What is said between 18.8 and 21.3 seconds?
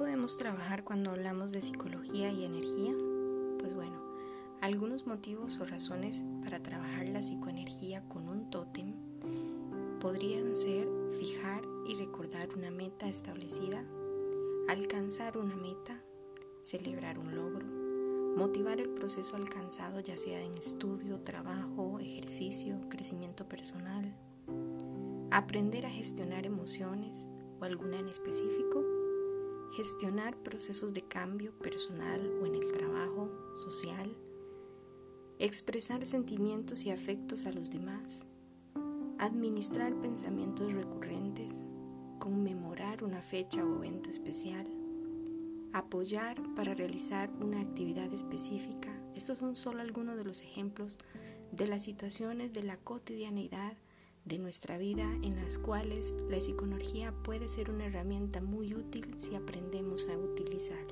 el proceso alcanzado ya sea en estudio,